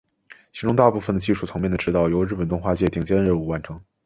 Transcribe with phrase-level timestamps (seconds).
[0.51, 3.79] 其中大部分的技术层面的指导由日本动画界顶尖人物完成。